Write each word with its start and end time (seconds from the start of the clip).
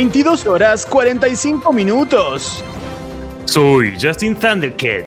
22 0.00 0.46
horas 0.46 0.86
45 0.86 1.74
minutos. 1.74 2.64
Soy 3.44 3.98
Justin 4.00 4.34
Thundercat. 4.34 5.06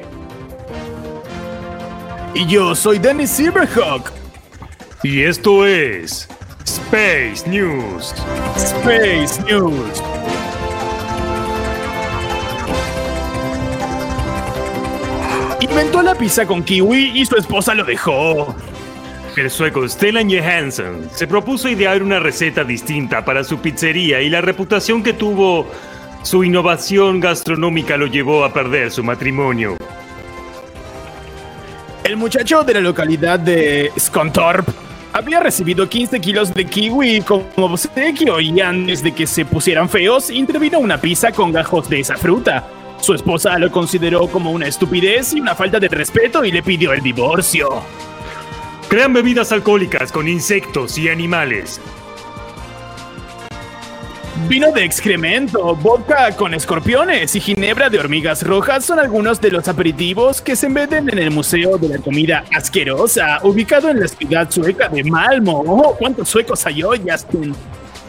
Y 2.35 2.45
yo 2.45 2.75
soy 2.75 2.99
Dennis 2.99 3.31
Silverhawk. 3.31 4.11
Y 5.01 5.23
esto 5.23 5.65
es 5.65 6.27
Space 6.63 7.49
News. 7.49 8.13
Space 8.55 9.41
News. 9.49 10.03
Inventó 15.59 16.03
la 16.03 16.13
pizza 16.13 16.45
con 16.45 16.63
kiwi 16.63 17.19
y 17.19 17.25
su 17.25 17.35
esposa 17.35 17.73
lo 17.73 17.83
dejó. 17.83 18.55
El 19.35 19.49
sueco 19.49 19.87
Stellan 19.87 20.29
Johansson 20.29 21.09
se 21.11 21.25
propuso 21.25 21.67
idear 21.67 22.03
una 22.03 22.19
receta 22.19 22.63
distinta 22.63 23.25
para 23.25 23.43
su 23.43 23.57
pizzería 23.57 24.21
y 24.21 24.29
la 24.29 24.41
reputación 24.41 25.01
que 25.01 25.13
tuvo 25.13 25.67
su 26.21 26.43
innovación 26.43 27.19
gastronómica 27.19 27.97
lo 27.97 28.05
llevó 28.05 28.45
a 28.45 28.53
perder 28.53 28.91
su 28.91 29.03
matrimonio. 29.03 29.75
El 32.03 32.15
muchacho 32.15 32.63
de 32.63 32.75
la 32.75 32.81
localidad 32.81 33.39
de 33.39 33.91
Skontorp 33.99 34.69
había 35.13 35.39
recibido 35.39 35.89
15 35.89 36.21
kilos 36.21 36.53
de 36.53 36.65
kiwi 36.65 37.21
como 37.21 37.47
obsequio 37.55 38.39
y 38.39 38.61
antes 38.61 39.01
de 39.01 39.13
que 39.13 39.25
se 39.25 39.45
pusieran 39.45 39.89
feos 39.89 40.29
intervino 40.29 40.77
una 40.77 41.01
pizza 41.01 41.31
con 41.31 41.51
gajos 41.51 41.89
de 41.89 42.01
esa 42.01 42.17
fruta. 42.17 42.67
Su 42.99 43.15
esposa 43.15 43.57
lo 43.57 43.71
consideró 43.71 44.27
como 44.27 44.51
una 44.51 44.67
estupidez 44.67 45.33
y 45.33 45.41
una 45.41 45.55
falta 45.55 45.79
de 45.79 45.87
respeto 45.87 46.45
y 46.45 46.51
le 46.51 46.61
pidió 46.61 46.93
el 46.93 47.01
divorcio. 47.01 47.83
Crean 48.93 49.11
bebidas 49.11 49.51
alcohólicas 49.51 50.11
con 50.11 50.27
insectos 50.27 50.99
y 50.99 51.09
animales. 51.09 51.81
Vino 54.47 54.71
de 54.71 54.85
excremento, 54.85 55.75
vodka 55.77 56.35
con 56.35 56.53
escorpiones 56.53 57.35
y 57.35 57.39
ginebra 57.39 57.89
de 57.89 57.97
hormigas 57.97 58.43
rojas 58.43 58.85
son 58.85 58.99
algunos 58.99 59.41
de 59.41 59.49
los 59.49 59.67
aperitivos 59.67 60.41
que 60.41 60.55
se 60.55 60.69
venden 60.69 61.09
en 61.09 61.17
el 61.17 61.31
Museo 61.31 61.79
de 61.79 61.89
la 61.89 61.97
Comida 61.97 62.45
Asquerosa, 62.55 63.39
ubicado 63.41 63.89
en 63.89 63.99
la 63.99 64.07
ciudad 64.07 64.51
sueca 64.51 64.87
de 64.89 65.03
Malmo. 65.03 65.63
¡Oh, 65.65 65.95
cuántos 65.95 66.29
suecos 66.29 66.63
hay 66.67 66.83
hoy, 66.83 67.01
Justin! 67.03 67.55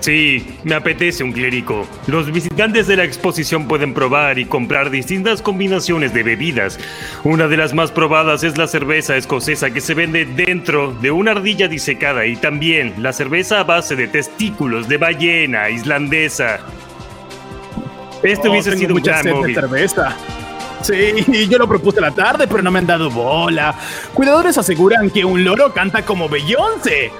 Sí, 0.04 0.46
me 0.64 0.74
apetece 0.74 1.24
un 1.24 1.32
clérico. 1.32 1.86
Los 2.08 2.30
visitantes 2.30 2.86
de 2.86 2.94
la 2.94 3.04
exposición 3.04 3.66
pueden 3.66 3.94
probar 3.94 4.38
y 4.38 4.44
comprar 4.44 4.90
distintas 4.90 5.40
combinaciones 5.40 6.12
de 6.12 6.22
bebidas. 6.22 6.78
Una 7.22 7.48
de 7.48 7.56
las 7.56 7.72
más 7.72 7.90
probadas 7.90 8.44
es 8.44 8.58
la 8.58 8.66
cerveza 8.66 9.16
escocesa 9.16 9.70
que 9.70 9.80
se 9.80 9.94
vende 9.94 10.26
dentro 10.26 10.92
de 10.92 11.10
una 11.10 11.30
ardilla 11.30 11.68
disecada 11.68 12.26
y 12.26 12.36
también 12.36 12.92
la 12.98 13.14
cerveza 13.14 13.60
a 13.60 13.64
base 13.64 13.96
de 13.96 14.06
testículos 14.06 14.88
de 14.88 14.98
ballena 14.98 15.70
islandesa. 15.70 16.58
Esto 18.22 18.48
Oh, 18.48 18.50
hubiese 18.50 18.72
tengo 18.72 18.80
sido 18.80 18.94
un 18.94 19.00
mucha 19.00 19.22
sed 19.22 19.32
de 19.32 19.54
cerveza. 19.54 20.16
Sí, 20.82 21.48
yo 21.48 21.56
lo 21.56 21.66
propuse 21.66 22.00
a 22.00 22.02
la 22.02 22.10
tarde, 22.10 22.46
pero 22.46 22.60
no 22.62 22.70
me 22.70 22.78
han 22.78 22.86
dado 22.86 23.08
bola. 23.08 23.74
Cuidadores 24.12 24.58
aseguran 24.58 25.08
que 25.08 25.24
un 25.24 25.42
loro 25.42 25.72
canta 25.72 26.04
como 26.04 26.28
Beyoncé. 26.28 27.10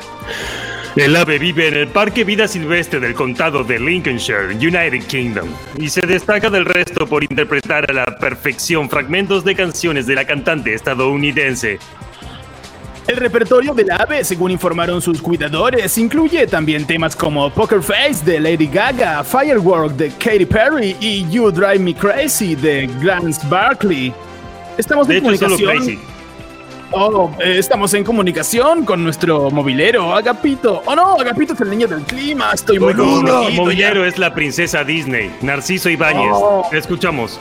El 0.96 1.16
ave 1.16 1.40
vive 1.40 1.66
en 1.66 1.74
el 1.74 1.88
Parque 1.88 2.22
Vida 2.22 2.46
Silvestre 2.46 3.00
del 3.00 3.14
condado 3.14 3.64
de 3.64 3.80
Lincolnshire, 3.80 4.54
United 4.54 5.04
Kingdom, 5.08 5.48
y 5.76 5.88
se 5.88 6.06
destaca 6.06 6.48
del 6.50 6.64
resto 6.64 7.04
por 7.08 7.24
interpretar 7.24 7.90
a 7.90 7.92
la 7.92 8.04
perfección 8.16 8.88
fragmentos 8.88 9.44
de 9.44 9.56
canciones 9.56 10.06
de 10.06 10.14
la 10.14 10.24
cantante 10.24 10.72
estadounidense. 10.72 11.80
El 13.08 13.16
repertorio 13.16 13.74
del 13.74 13.90
ave, 13.90 14.22
según 14.22 14.52
informaron 14.52 15.02
sus 15.02 15.20
cuidadores, 15.20 15.98
incluye 15.98 16.46
también 16.46 16.86
temas 16.86 17.16
como 17.16 17.50
Poker 17.50 17.82
Face 17.82 18.24
de 18.24 18.38
Lady 18.38 18.68
Gaga, 18.68 19.24
Firework 19.24 19.96
de 19.96 20.10
Katy 20.10 20.46
Perry 20.46 20.96
y 21.00 21.28
You 21.28 21.50
Drive 21.50 21.80
Me 21.80 21.94
Crazy 21.94 22.54
de 22.54 22.88
Grant 23.02 23.42
Barkley. 23.48 24.14
Estamos 24.78 25.08
De 25.08 25.18
en 25.18 25.26
hecho, 25.26 25.36
solo 25.38 25.56
comunicación. 25.56 25.96
Crazy. 25.96 26.13
Oh, 26.90 27.30
eh, 27.40 27.56
estamos 27.58 27.92
en 27.94 28.04
comunicación 28.04 28.84
con 28.84 29.02
nuestro 29.02 29.50
movilero, 29.50 30.14
Agapito. 30.14 30.82
Oh 30.86 30.94
no, 30.94 31.14
Agapito 31.14 31.54
es 31.54 31.60
el 31.60 31.70
niño 31.70 31.88
del 31.88 32.02
clima. 32.02 32.52
Estoy 32.54 32.78
muy 32.78 32.94
confundido 32.94 33.48
ya. 33.48 33.56
Mobiliario 33.56 34.04
es 34.04 34.18
la 34.18 34.32
princesa 34.34 34.84
Disney, 34.84 35.34
Narciso 35.42 35.88
Ibáñez. 35.90 36.30
Oh. 36.32 36.66
Te 36.70 36.78
escuchamos. 36.78 37.40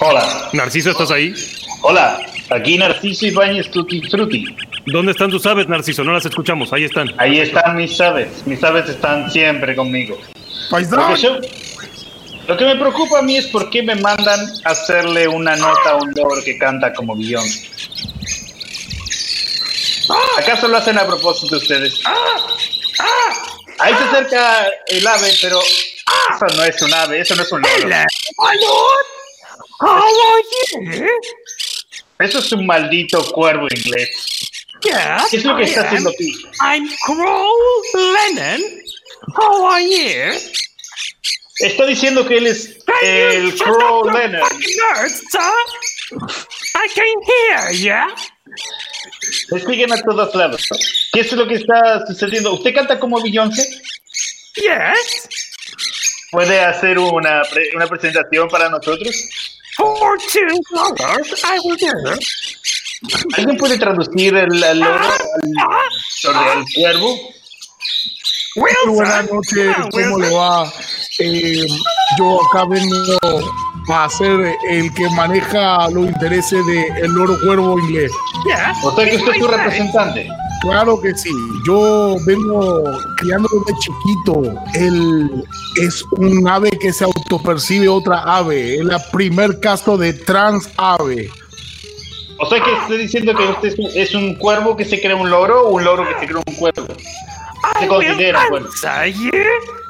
Hola, 0.00 0.48
Narciso, 0.52 0.90
¿estás 0.90 1.10
ahí? 1.10 1.34
hola, 1.82 2.18
aquí 2.50 2.76
Narciso 2.78 3.26
Ibáñez 3.26 3.70
Tutti 3.70 4.00
Frutti. 4.02 4.44
¿Dónde 4.86 5.12
están 5.12 5.30
tus 5.30 5.44
aves, 5.46 5.68
Narciso? 5.68 6.02
No 6.02 6.12
las 6.12 6.24
escuchamos. 6.24 6.72
Ahí 6.72 6.84
están. 6.84 7.08
Ahí 7.18 7.38
están 7.38 7.76
mis 7.76 8.00
aves, 8.00 8.44
mis 8.46 8.64
aves 8.64 8.88
están 8.88 9.30
siempre 9.30 9.76
conmigo. 9.76 10.16
Lo 10.16 10.70
Paisán, 10.70 11.14
que, 11.14 11.20
yo- 11.20 11.36
lo 12.46 12.56
que 12.56 12.64
me 12.64 12.76
preocupa 12.76 13.18
a 13.18 13.22
mí 13.22 13.36
es 13.36 13.46
por 13.46 13.70
qué 13.70 13.82
me 13.82 13.94
mandan 13.96 14.40
a 14.64 14.70
hacerle 14.70 15.28
una 15.28 15.56
nota 15.56 15.90
a 15.90 15.96
un 15.96 16.12
loro 16.14 16.42
que 16.44 16.58
canta 16.58 16.92
como 16.92 17.16
Beyoncé. 17.16 17.70
¿Acaso 20.38 20.68
lo 20.68 20.78
hacen 20.78 20.98
a 20.98 21.06
propósito 21.06 21.56
ustedes? 21.56 22.00
Ahí 23.78 23.94
se 23.94 24.04
acerca 24.04 24.68
el 24.88 25.06
ave, 25.06 25.32
pero 25.40 25.60
eso 25.60 26.56
no 26.56 26.64
es 26.64 26.82
un 26.82 26.94
ave, 26.94 27.20
eso 27.20 27.34
no 27.36 27.42
es 27.42 27.52
un 27.52 27.62
loro. 27.62 27.88
Eso 32.18 32.38
es 32.38 32.52
un 32.52 32.66
maldito 32.66 33.24
cuervo 33.32 33.66
inglés. 33.74 34.10
¿Qué 34.82 35.36
es 35.36 35.44
lo 35.44 35.56
que 35.56 35.64
está 35.64 35.82
haciendo 35.82 36.10
aquí? 36.10 36.32
I'm 36.60 36.88
Crow 37.06 37.48
Lennon. 37.94 38.60
How 39.36 39.66
are 39.66 39.82
you? 39.82 40.38
Está 41.60 41.86
diciendo 41.86 42.26
que 42.26 42.38
él 42.38 42.46
es 42.46 42.78
el 43.02 43.54
Crow 43.56 44.10
Leonard. 44.10 44.52
I 46.12 46.88
can 46.94 47.06
hear 47.26 47.72
ya. 47.72 48.06
Me 49.50 49.60
siguen 49.60 49.92
a 49.92 50.00
todos 50.02 50.34
lados. 50.34 50.68
¿Qué 51.12 51.20
es 51.20 51.32
lo 51.32 51.46
que 51.46 51.54
está 51.54 52.04
sucediendo? 52.06 52.54
¿Usted 52.54 52.74
canta 52.74 52.98
como 52.98 53.20
Beyoncé? 53.22 53.62
Yes. 54.56 55.28
¿Puede 56.32 56.60
hacer 56.60 56.98
una, 56.98 57.42
pre- 57.42 57.70
una 57.74 57.86
presentación 57.86 58.48
para 58.48 58.68
nosotros? 58.68 59.14
For 59.76 60.18
two 60.32 60.60
dollars, 60.72 61.44
I 61.44 61.58
will 61.64 61.76
do 61.76 61.86
it. 62.12 62.20
¿Alguien 63.38 63.56
puede 63.56 63.78
traducir 63.78 64.34
el, 64.36 64.62
al 64.62 64.78
loro 64.78 65.04
al, 65.04 65.90
sobre 66.10 66.52
el 66.52 66.64
cuervo? 66.74 67.34
Buenas 68.56 69.30
noches, 69.30 69.74
Ah, 69.76 69.88
¿cómo 69.90 70.18
le 70.18 70.30
va? 70.30 70.72
Eh, 71.20 71.66
yo 72.18 72.38
acá 72.46 72.64
vengo 72.64 72.96
a 73.92 74.08
ser 74.08 74.54
el 74.68 74.92
que 74.94 75.08
maneja 75.10 75.88
los 75.90 76.06
intereses 76.06 76.64
del 76.66 77.10
loro 77.12 77.38
cuervo 77.44 77.78
inglés. 77.78 78.12
Yeah. 78.46 78.74
¿O 78.82 78.94
sea 78.94 79.08
que 79.08 79.16
usted 79.16 79.32
es 79.32 79.38
say. 79.38 79.56
representante? 79.56 80.28
Claro 80.62 81.00
que 81.00 81.14
sí, 81.14 81.30
yo 81.66 82.16
vengo 82.26 82.84
criándolo 83.16 83.64
de 83.66 83.74
chiquito. 83.78 84.62
Él 84.74 85.44
es 85.80 86.04
un 86.12 86.46
ave 86.48 86.70
que 86.70 86.92
se 86.92 87.04
autopercibe 87.04 87.88
otra 87.88 88.22
ave. 88.22 88.76
Es 88.76 88.84
la 88.84 88.98
primer 89.10 89.58
caso 89.60 89.96
de 89.96 90.12
trans 90.12 90.68
ave. 90.76 91.30
O 92.38 92.46
sea 92.46 92.62
que 92.62 92.72
estoy 92.72 92.98
diciendo 92.98 93.34
que 93.34 93.44
usted 93.44 93.68
es 93.68 93.78
un, 93.78 93.90
es 93.94 94.14
un 94.14 94.34
cuervo 94.36 94.76
que 94.76 94.84
se 94.84 95.00
cree 95.00 95.14
un 95.14 95.28
loro 95.30 95.68
o 95.68 95.70
un 95.72 95.84
loro 95.84 96.06
que 96.06 96.20
se 96.20 96.26
cree 96.26 96.42
un 96.46 96.54
cuervo. 96.54 96.86
I 97.62 97.80
Se 97.80 97.88
considera, 97.88 98.40
will 98.44 98.50
bueno. 98.50 98.66
answer 98.66 99.06
you. 99.06 99.30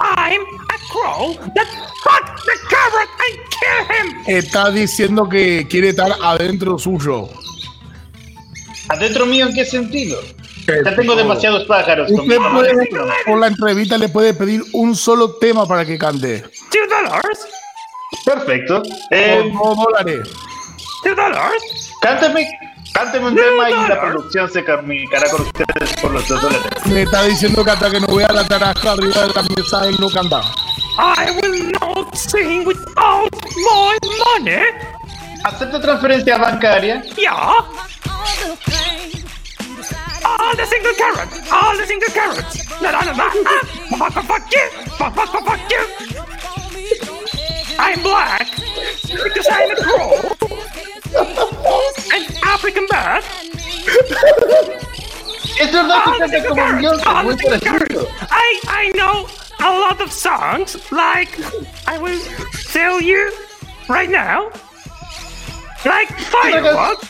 I'm 0.01 0.41
a 0.43 0.79
crow 0.91 1.35
that 1.55 1.67
fucked 2.03 2.45
the 2.45 2.57
carrot 2.69 3.09
and 3.27 3.39
kill 3.51 3.97
him. 3.97 4.25
Está 4.27 4.71
diciendo 4.71 5.29
que 5.29 5.67
quiere 5.69 5.91
estar 5.91 6.11
adentro 6.23 6.79
suyo. 6.79 7.29
¿Adentro 8.89 9.27
mío 9.27 9.47
en 9.47 9.55
qué 9.55 9.65
sentido? 9.65 10.21
Ya 10.85 10.95
tengo 10.95 11.15
demasiados 11.17 11.65
pájaros 11.65 12.11
Usted 12.11 12.37
conmigo. 12.37 12.51
puede, 12.53 12.89
por 13.27 13.39
la 13.39 13.47
entrevista 13.49 13.99
le 13.99 14.09
puede 14.09 14.35
pedir 14.35 14.63
un 14.73 14.95
solo 14.95 15.37
tema 15.37 15.67
para 15.67 15.85
que 15.85 15.99
cante. 15.99 16.43
Two 16.71 16.87
dollars. 16.89 17.47
Perfecto. 18.25 18.83
Eh, 19.11 19.51
dólares. 19.53 20.29
Two 21.03 21.15
dollars. 21.15 21.93
cántame, 22.03 22.49
cántame 22.93 23.29
un 23.29 23.37
tema 23.37 23.71
y 23.71 23.89
la 23.89 24.01
producción 24.01 24.51
se 24.51 24.65
comunicará 24.65 25.29
con 25.31 25.43
ustedes 25.43 25.93
por 26.01 26.11
los 26.13 26.27
dos 26.29 26.41
dólares. 26.43 26.87
Me 26.87 27.03
está 27.03 27.25
diciendo 27.25 27.65
que 27.65 27.71
hasta 27.71 27.91
que 27.91 28.01
no 28.01 28.07
vea 28.15 28.29
la 28.33 28.47
tarasca 28.47 28.93
arriba 28.93 29.23
de 29.23 29.35
la 29.35 29.43
mesa 29.57 29.87
él 29.87 29.97
no 29.99 30.09
canta. 30.11 30.41
I 30.99 31.31
will 31.41 31.73
not 31.81 32.15
sing 32.15 32.65
without 32.67 33.31
my 33.57 33.97
money. 34.39 34.63
¿Acepta 35.45 35.81
transferencia 35.81 36.37
bancaria? 36.37 37.03
Yeah. 37.17 37.55
All 40.23 40.57
the 40.57 40.67
single 40.67 40.95
carrots. 40.99 41.51
All 41.51 41.77
the 41.77 41.87
single 41.87 42.13
carrots. 42.13 42.81
La 42.83 42.91
la 42.93 43.01
la 43.01 43.13
la. 43.13 43.25
ah, 43.25 43.97
Fuck 43.99 44.13
fuck 44.13 44.25
fuck 44.27 44.53
you. 44.53 44.71
Fuck 44.99 45.15
fuck 45.15 45.29
fuck 45.33 45.45
fuck 45.45 45.71
you. 45.71 45.83
I'm 47.79 48.03
black 48.03 48.47
because 49.07 49.49
I'm 49.51 49.71
a 49.71 49.77
crow. 49.77 50.30
Canta 56.21 56.49
como 56.49 56.55
carrots. 56.57 56.81
Beyoncé, 56.81 57.07
All 57.09 57.25
muy 57.25 57.37
the 57.37 57.49
parecido. 57.49 58.09
I 58.31 58.61
I 58.69 58.93
know 58.95 59.27
a 59.61 59.71
lot 59.79 60.01
of 60.01 60.13
songs. 60.13 60.77
Like 60.91 61.31
I 61.87 61.99
will 61.99 62.19
tell 62.73 63.01
you 63.01 63.31
right 63.89 64.11
now. 64.11 64.51
Like 65.85 66.09
fireworks. 66.31 67.09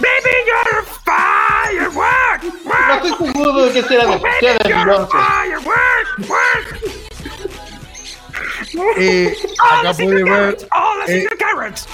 Baby, 0.00 0.36
you're 0.46 0.78
a 0.78 0.84
firework. 1.04 2.42
No 2.44 2.70
Work. 2.70 3.04
estoy 3.04 3.26
seguro 3.32 3.62
de 3.64 3.72
que 3.72 3.82
sea 3.82 4.06
de, 4.06 4.18
sea 4.18 4.18
Baby, 4.20 4.58
de 4.62 4.68
you're 4.68 4.90
a 4.90 5.06
Beyoncé. 5.06 5.10
firework. 5.10 6.06
Work. 6.28 6.78
Eh, 8.98 9.34
All 9.60 9.80
acá 9.80 9.88
the 9.90 9.94
single 9.94 10.20
puede 10.20 10.24
ver 10.24 10.56
carrots. 10.56 10.66
All 10.72 11.06
the 11.06 11.12
eh, 11.12 11.20
single 11.20 11.36
carrots. 11.38 11.86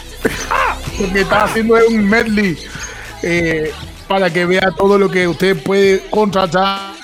Ah. 0.50 0.76
lo 1.00 1.12
que 1.12 1.20
está 1.20 1.44
haciendo 1.44 1.76
es 1.78 1.88
un 1.88 2.08
medley 2.08 2.58
eh, 3.22 3.72
para 4.08 4.30
que 4.30 4.44
vea 4.46 4.70
todo 4.76 4.98
lo 4.98 5.10
que 5.10 5.26
usted 5.28 5.62
puede 5.62 6.00
contratar. 6.10 6.94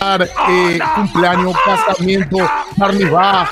eh, 0.00 0.78
cumpleaños, 0.94 1.56
casamiento, 1.64 2.38
party 2.78 3.04
va, 3.04 3.50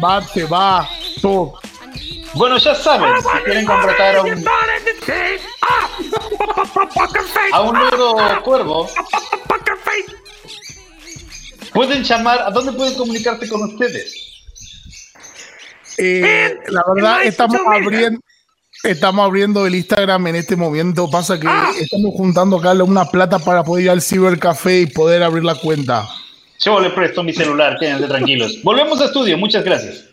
party 0.00 0.42
va, 0.42 0.88
todo. 1.20 1.58
Bueno, 2.34 2.58
ya 2.58 2.74
saben, 2.74 3.14
si 3.20 3.28
quieren 3.44 3.64
contratar 3.64 4.16
a 4.16 4.22
un, 4.22 4.44
a 7.52 7.60
un 7.62 7.78
loro 7.78 8.42
cuervo, 8.42 8.88
pueden 11.72 12.04
llamar. 12.04 12.40
¿A 12.40 12.50
dónde 12.50 12.72
pueden 12.72 12.94
comunicarse 12.94 13.48
con 13.48 13.62
ustedes? 13.62 14.26
Eh, 15.98 16.58
la 16.68 16.82
verdad, 16.94 17.22
estamos 17.24 17.58
abriendo. 17.66 18.20
Estamos 18.86 19.26
abriendo 19.26 19.66
el 19.66 19.74
Instagram 19.74 20.28
en 20.28 20.36
este 20.36 20.54
momento. 20.54 21.10
Pasa 21.10 21.40
que 21.40 21.48
estamos 21.80 22.14
juntando 22.14 22.58
acá 22.58 22.72
una 22.84 23.04
plata 23.06 23.40
para 23.40 23.64
poder 23.64 23.84
ir 23.84 23.90
al 23.90 24.00
cibercafé 24.00 24.82
y 24.82 24.86
poder 24.86 25.24
abrir 25.24 25.42
la 25.42 25.56
cuenta. 25.56 26.08
Yo 26.60 26.78
le 26.78 26.90
presto 26.90 27.24
mi 27.24 27.32
celular, 27.32 27.76
quédense 27.80 28.06
tranquilos. 28.06 28.60
Volvemos 28.62 29.00
a 29.00 29.06
estudio, 29.06 29.36
muchas 29.36 29.64
gracias. 29.64 30.04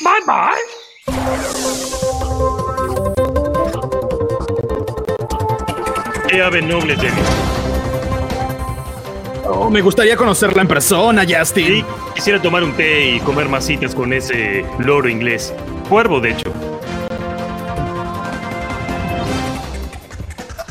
Bye 0.00 0.12
bye. 0.26 0.84
Qué 6.28 6.42
ave 6.42 6.62
noble, 6.62 6.96
Jenny. 6.96 7.22
Oh, 9.46 9.70
me 9.70 9.80
gustaría 9.80 10.16
conocerla 10.16 10.62
en 10.62 10.68
persona, 10.68 11.24
Justin. 11.28 11.84
quisiera 12.14 12.42
tomar 12.42 12.64
un 12.64 12.72
té 12.72 13.14
y 13.14 13.20
comer 13.20 13.48
masitas 13.48 13.94
con 13.94 14.12
ese 14.12 14.64
loro 14.80 15.08
inglés. 15.08 15.54
Cuervo, 15.88 16.18
de 16.20 16.32
hecho. 16.32 16.63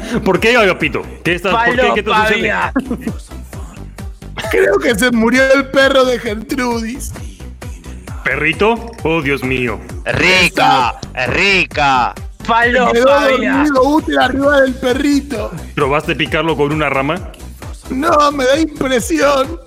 ¿Por 0.24 0.40
qué, 0.40 0.56
Agapito? 0.56 1.02
¿Qué 1.24 1.34
estás? 1.34 1.52
¿Por 1.54 1.76
qué? 1.76 1.92
¿Qué 1.94 2.02
te 2.02 2.10
sucede? 2.14 2.52
Creo 4.50 4.78
que 4.78 4.94
se 4.94 5.10
murió 5.10 5.42
el 5.52 5.66
perro 5.66 6.04
de 6.04 6.18
Gertrudis. 6.18 7.12
¿Perrito? 8.24 8.74
Oh, 9.02 9.20
Dios 9.20 9.42
mío. 9.42 9.80
Rica, 10.04 10.94
rica. 11.28 12.14
Quedó 12.92 13.20
dormido 13.20 13.82
útil 13.82 14.18
arriba 14.18 14.60
del 14.62 14.74
perrito. 14.74 15.50
¿Probaste 15.74 16.14
picarlo 16.16 16.56
con 16.56 16.72
una 16.72 16.88
rama? 16.88 17.30
No, 17.90 18.32
me 18.32 18.44
da 18.44 18.58
impresión. 18.58 19.60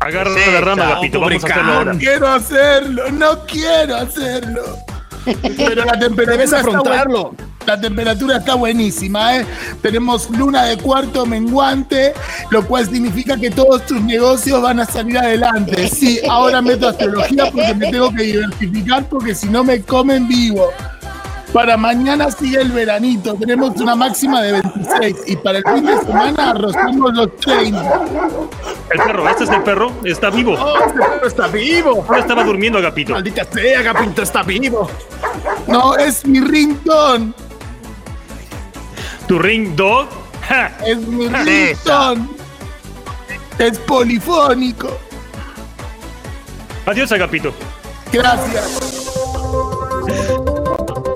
Agarra 0.00 0.30
Sí, 0.32 0.50
la 0.52 0.60
rama, 0.60 0.86
Agapito. 0.86 1.20
Vamos 1.20 1.44
a 1.44 1.46
hacerlo 1.46 1.72
ahora. 1.72 1.94
Quiero 1.98 2.28
hacerlo, 2.28 3.10
no 3.12 3.46
quiero 3.46 3.96
hacerlo. 3.96 4.62
Pero 5.56 5.84
la 5.84 5.98
temperatura 5.98 6.32
Debes 6.32 6.44
está 6.52 6.58
afrontarlo. 6.60 7.30
buena. 7.32 7.49
La 7.66 7.80
temperatura 7.80 8.38
está 8.38 8.54
buenísima, 8.54 9.36
¿eh? 9.36 9.46
Tenemos 9.82 10.30
luna 10.30 10.64
de 10.64 10.78
cuarto 10.78 11.26
menguante, 11.26 12.14
lo 12.50 12.66
cual 12.66 12.88
significa 12.88 13.36
que 13.36 13.50
todos 13.50 13.86
tus 13.86 14.00
negocios 14.00 14.60
van 14.62 14.80
a 14.80 14.86
salir 14.86 15.18
adelante. 15.18 15.88
Sí, 15.88 16.20
ahora 16.28 16.62
meto 16.62 16.88
astrología 16.88 17.50
porque 17.52 17.74
me 17.74 17.90
tengo 17.90 18.10
que 18.12 18.22
diversificar 18.22 19.04
porque 19.08 19.34
si 19.34 19.48
no 19.48 19.62
me 19.62 19.82
comen 19.82 20.26
vivo. 20.26 20.68
Para 21.52 21.76
mañana 21.76 22.30
sigue 22.30 22.60
el 22.60 22.70
veranito, 22.70 23.34
tenemos 23.34 23.76
una 23.80 23.96
máxima 23.96 24.40
de 24.40 24.52
26 24.52 25.16
y 25.26 25.36
para 25.36 25.58
el 25.58 25.64
fin 25.64 25.84
de 25.84 25.98
semana 25.98 26.52
rozamos 26.52 27.12
los 27.12 27.36
30. 27.38 28.02
El 28.92 28.98
perro, 29.00 29.28
este 29.28 29.44
es 29.44 29.50
el 29.50 29.62
perro. 29.62 29.92
Está 30.04 30.30
vivo. 30.30 30.54
¡Oh, 30.54 30.78
este 30.86 30.98
perro 31.00 31.26
está 31.26 31.48
vivo! 31.48 32.04
Ahora 32.06 32.20
estaba 32.20 32.44
durmiendo, 32.44 32.78
Agapito. 32.78 33.12
¡Maldita 33.14 33.44
sea, 33.44 33.80
Agapito 33.80 34.22
está 34.22 34.44
vivo! 34.44 34.88
No, 35.66 35.96
es 35.96 36.24
mi 36.24 36.40
ringtone, 36.40 37.32
¿Tu 39.30 39.38
ring 39.38 39.76
dog? 39.76 40.08
¡Ja! 40.48 40.76
es 40.84 40.98
mi 41.06 41.28
ringtone. 41.28 42.26
Es 43.60 43.78
polifónico. 43.78 44.98
Adiós, 46.84 47.12
Agapito. 47.12 47.54
Gracias. 48.10 48.80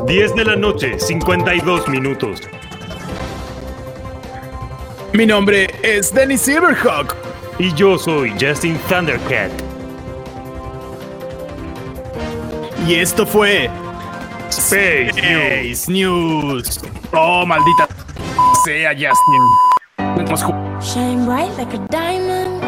10 0.07 0.35
de 0.37 0.45
la 0.45 0.55
noche, 0.55 0.97
52 0.97 1.89
minutos. 1.89 2.43
Mi 5.13 5.27
nombre 5.27 5.75
es 5.83 6.15
Dennis 6.15 6.43
Silverhawk. 6.43 7.17
Y 7.59 7.75
yo 7.75 7.99
soy 7.99 8.33
Justin 8.41 8.79
Thundercat. 8.89 9.51
Y 12.87 12.95
esto 12.95 13.27
fue 13.27 13.69
Space 14.51 15.11
News. 15.21 15.73
Ace 15.73 15.91
News. 15.91 16.81
Oh, 17.13 17.45
maldita 17.45 17.84
sea, 18.65 18.87
Justin. 18.97 19.45
Shine 20.81 21.25
bright 21.27 21.53
like 21.59 21.75
a 21.75 21.87
diamond. 21.89 22.63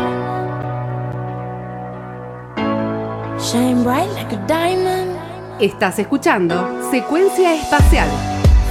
Shine 3.41 3.83
bright 3.83 4.11
like 4.13 4.33
a 4.33 4.47
diamond. 4.47 5.17
Estás 5.59 5.99
escuchando 5.99 6.69
Secuencia 6.91 7.55
Espacial. 7.55 8.09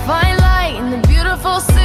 Fine 0.05 0.37
light 0.37 0.75
in 0.77 0.91
the 0.91 1.07
beautiful 1.07 1.59
city. 1.59 1.84